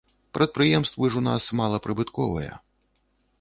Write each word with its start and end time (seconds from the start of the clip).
Прадпрыемствы 0.35 1.09
ж 1.15 1.19
у 1.19 1.21
нас 1.27 1.51
малапрыбытковыя. 1.61 2.59